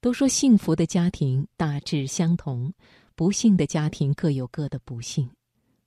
[0.00, 2.72] 都说幸福的家庭大致相同，
[3.16, 5.28] 不幸的家庭各有各的不幸。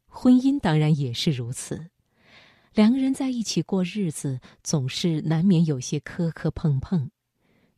[0.05, 1.89] 婚姻当然也是如此，
[2.73, 7.09] 两个人在一起过日子，总是难免有些磕磕碰碰。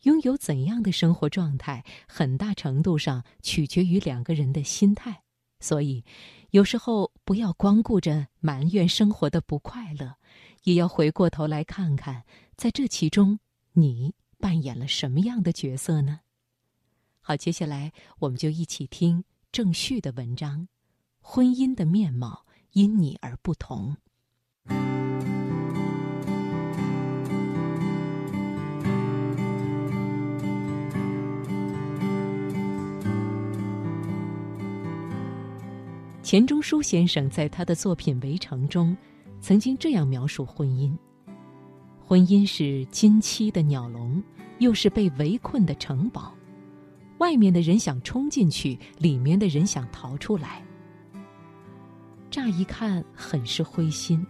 [0.02, 5.22] 拥有怎样的生活状态，很大程度上取决于两个人的心态。
[5.60, 6.04] 所以，
[6.50, 10.16] 有时候不要光顾着埋怨生活的不快乐，
[10.64, 12.26] 也要回过头来看看，
[12.58, 13.40] 在这其中，
[13.74, 14.14] 你
[14.44, 16.20] 扮演了什么样的角色呢？
[17.22, 19.24] 好，接下来我们就一起听
[19.54, 20.68] 郑旭的文章。
[21.22, 23.96] 婚姻的面貌因你而不同。
[36.22, 38.98] 钱钟书先生在他的作品《围城》中，
[39.40, 40.94] 曾经这样描述婚姻：
[42.14, 44.22] 婚姻是金漆的鸟笼，
[44.60, 46.32] 又是被围困的城堡。
[47.18, 50.64] 外面的人想冲进去，里面的人想逃出来。
[52.30, 54.24] 乍一看很是灰心，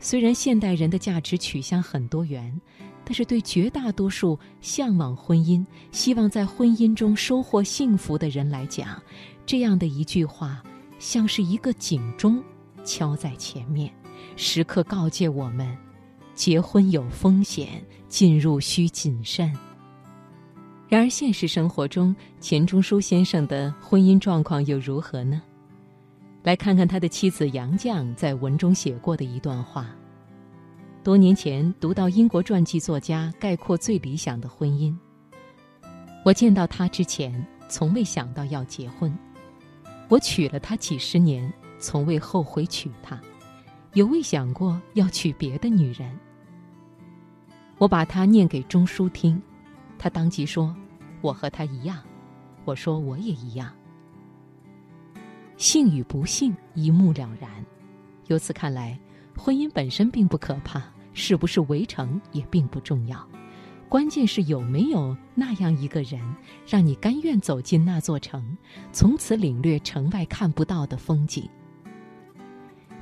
[0.00, 2.60] 虽然现代人的价值取向很多元，
[3.04, 9.00] 但是对绝大多数向往婚姻、希望在婚姻中收获幸福的人来讲，
[9.46, 10.60] 这样的一句话，
[10.98, 12.42] 像是一个警钟，
[12.84, 13.94] 敲在前面，
[14.34, 15.78] 时刻告诫我们：
[16.36, 19.50] 结婚有风险，进入需谨慎。
[20.86, 25.42] 然而现实生活中，钱钟书先生的婚姻状况又如何呢？
[26.42, 29.88] 来看看他的妻子杨绛在文中写过的一段话。
[31.02, 34.94] 多年前读到英国传记作家概括最理想的婚姻。
[36.24, 39.12] 我见到他之前，从未想到要结婚。
[40.08, 43.20] 我娶了她几十年，从未后悔娶她，
[43.94, 46.16] 也未想过要娶别的女人。
[47.78, 49.40] 我把它念给钟书听，
[49.98, 50.74] 他当即说
[51.20, 51.98] ：“我和他一样。”
[52.64, 53.72] 我说：“我也一样。”
[55.56, 57.50] 幸与不幸一目了然，
[58.26, 58.98] 由此看来，
[59.36, 60.82] 婚姻本身并不可怕，
[61.12, 63.26] 是不是围城也并不重要，
[63.88, 66.20] 关键是有没有那样一个人，
[66.66, 68.56] 让你甘愿走进那座城，
[68.90, 71.48] 从此领略城外看不到的风景。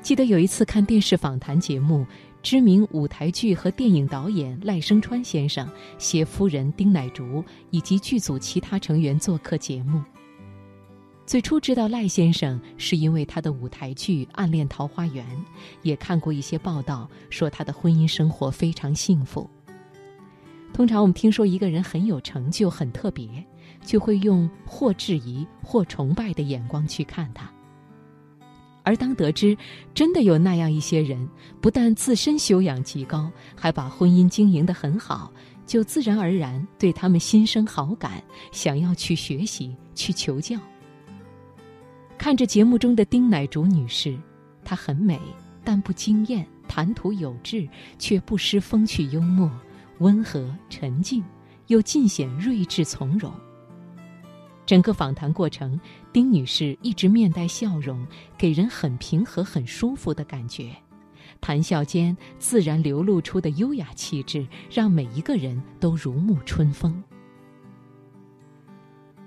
[0.01, 2.05] 记得有一次看电视访谈节目，
[2.45, 5.67] 知名舞台剧和电影导演赖声川先生
[5.97, 9.99] 携夫人丁乃竺以及剧组其他成员做客节目。
[11.25, 15.25] 最初知道赖先生是因为他的舞台剧《暗恋桃花源》，
[15.81, 19.49] 也看过一些报道说他的婚姻生活非常幸福。
[20.71, 23.43] 通常我们听说一个人很有成就、很特别，
[23.83, 27.51] 就会用或质疑或崇拜的眼光去看他。
[28.85, 29.57] 而当得知
[29.93, 31.27] 真的有那样一些人，
[31.59, 35.33] 不但自身修养极高，还把婚姻经营得很好，
[35.65, 40.57] 就自然而然对他们心生好感，想要去学习、去求教。
[42.17, 44.15] 看着节目中的丁乃竺女士，
[44.63, 45.19] 她很美，
[45.63, 47.67] 但不惊艳，谈吐有致，
[47.97, 49.51] 却不失风趣幽默，
[49.97, 51.23] 温和沉静，
[51.67, 53.33] 又尽显睿智从容。
[54.65, 55.79] 整个访谈过程，
[56.11, 58.05] 丁女士一直面带笑容，
[58.37, 60.75] 给人很平和、很舒服的感觉。
[61.39, 67.03] 谈笑间自然流露出的优雅气质，让每一个人都如沐春风。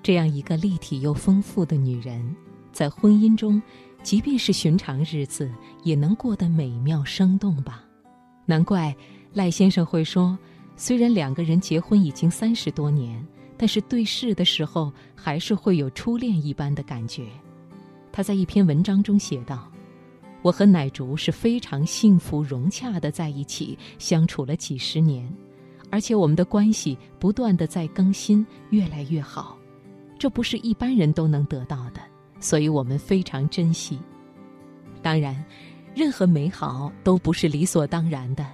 [0.02, 2.34] 这样一个立体又丰富的女人。
[2.72, 3.60] 在婚姻中，
[4.02, 5.50] 即便是寻常日子，
[5.84, 7.84] 也能过得美妙生动吧。
[8.46, 8.94] 难怪
[9.32, 10.36] 赖先生会说，
[10.76, 13.24] 虽然两个人结婚已经三十多年，
[13.58, 17.26] 但是对视的时候还是会有初恋一般的感觉。
[18.12, 19.70] 他在一篇文章中写道
[20.40, 25.30] ：“我和奶竹是非常幸福融洽的在一起相处了几十年，
[25.90, 29.58] 而且我们的关系不断的在更新，越来越好，
[30.18, 32.00] 这不是一般人都能得到的。”
[32.40, 33.98] 所以我们非常珍惜。
[35.02, 35.44] 当然，
[35.92, 38.46] 任何美好都不是理所当然的，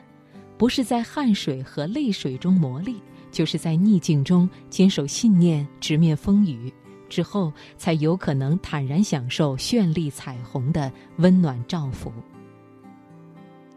[0.56, 2.96] 不是在汗水和泪水中磨砺，
[3.34, 6.72] 就是在逆境中坚守信念、直面风雨
[7.08, 12.12] 之后，才有可能坦然享受绚丽彩虹的温暖照拂。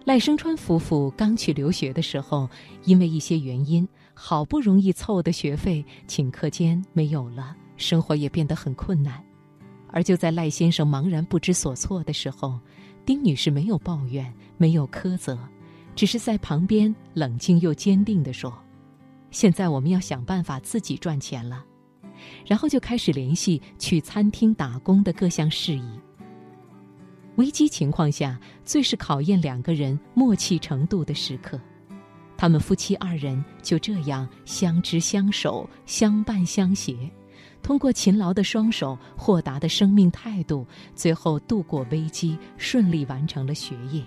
[0.05, 2.47] 赖声川夫妇刚去留学的时候，
[2.85, 9.21] 因为一些原因，好不容易凑的学费，顷刻间没有了，生活也变得很困难。
[9.89, 12.59] 而就在赖先生茫然不知所措的时候，
[13.05, 15.37] 丁女士没有抱怨，没有苛责，
[15.95, 18.53] 只是在旁边冷静又坚定地说
[19.31, 21.65] ：“现在我们要想办法自己赚钱了。”
[22.45, 25.99] 然后就开始联系去餐厅打工的各项事宜。
[27.35, 31.59] 危机情况下，最是考验两个人默契程度的时刻。
[32.35, 36.97] 他们夫妻二人就这样相知相守、相伴相携，
[37.61, 40.65] 通过勤劳的双手、豁达的生命态度，
[40.95, 44.03] 最后度过危机，顺利完成了学业。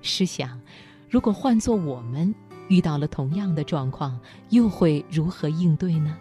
[0.00, 0.58] 试想，
[1.10, 2.34] 如果换做我们
[2.68, 4.18] 遇到了同样的状况，
[4.50, 6.16] 又会如何应对呢？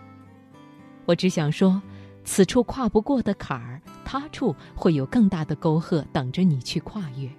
[1.06, 1.82] 我只想说，
[2.24, 7.30] 此处跨不过的坎儿，他处会有更大的沟壑等着你去跨越。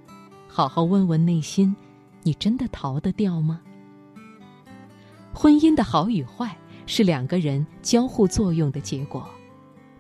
[0.47, 1.75] 好好问问内心。
[2.25, 3.61] 你真的逃得掉吗？
[5.33, 9.27] 婚姻的好与坏是两个人交互作用的结果。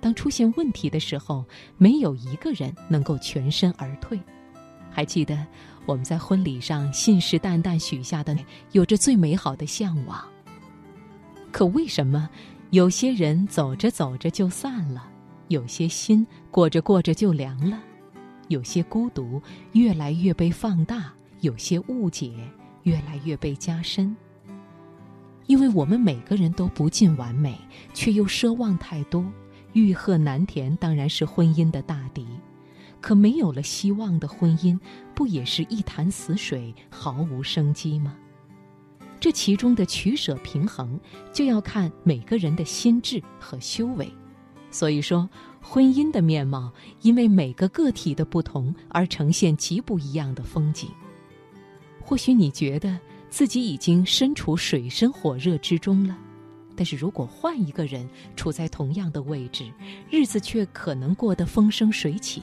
[0.00, 1.44] 当出现问题的时候，
[1.78, 4.20] 没有一个人能够全身而退。
[4.90, 5.46] 还记得
[5.88, 8.36] 我们在婚礼上信誓旦旦许下的，
[8.72, 10.22] 有着最美好的向往。
[11.50, 12.28] 可为什么
[12.72, 15.08] 有些人走着走着就散了，
[15.48, 17.80] 有些心过着过着就凉了，
[18.48, 19.40] 有些孤独
[19.72, 21.10] 越来越被放大？
[21.40, 22.34] 有些误解
[22.82, 24.14] 越来越被加深，
[25.46, 27.58] 因为我们每个人都不尽完美，
[27.94, 29.24] 却又奢望太多，
[29.72, 32.26] 欲壑难填当然是婚姻的大敌。
[33.00, 34.78] 可没有了希望的婚姻，
[35.14, 38.16] 不也是一潭死水，毫无生机吗？
[39.20, 40.98] 这其中的取舍平衡，
[41.32, 44.08] 就要看每个人的心智和修为。
[44.70, 45.28] 所以说，
[45.60, 46.72] 婚姻的面貌，
[47.02, 50.90] 因为每个个体的不同而呈现极不一样的风景。
[52.00, 52.98] 或许你觉得
[53.28, 56.16] 自己已经身处水深火热之中了，
[56.76, 59.72] 但是如果换一个人处在同样的位置，
[60.10, 62.42] 日子却可能过得风生水起。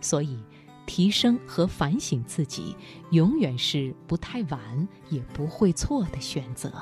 [0.00, 0.38] 所以，
[0.86, 2.74] 提升和反省自己，
[3.10, 6.72] 永远是不太晚也不会错的选择。